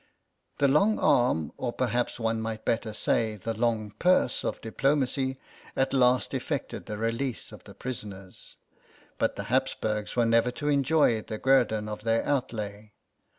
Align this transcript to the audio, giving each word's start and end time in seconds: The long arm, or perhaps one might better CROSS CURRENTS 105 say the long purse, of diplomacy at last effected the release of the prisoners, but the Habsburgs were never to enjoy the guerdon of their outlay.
The 0.57 0.67
long 0.67 0.97
arm, 0.97 1.53
or 1.57 1.71
perhaps 1.71 2.19
one 2.19 2.41
might 2.41 2.65
better 2.65 2.89
CROSS 2.89 3.05
CURRENTS 3.05 3.45
105 3.45 3.45
say 3.45 3.51
the 3.53 3.59
long 3.61 3.91
purse, 3.99 4.43
of 4.43 4.59
diplomacy 4.59 5.37
at 5.75 5.93
last 5.93 6.33
effected 6.33 6.87
the 6.87 6.97
release 6.97 7.51
of 7.51 7.65
the 7.65 7.75
prisoners, 7.75 8.55
but 9.19 9.35
the 9.35 9.43
Habsburgs 9.43 10.15
were 10.15 10.25
never 10.25 10.49
to 10.49 10.69
enjoy 10.69 11.21
the 11.21 11.37
guerdon 11.37 11.87
of 11.87 12.01
their 12.03 12.25
outlay. 12.25 12.93